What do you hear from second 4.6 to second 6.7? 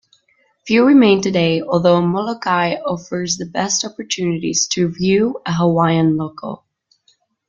to view a Hawaiian "loko".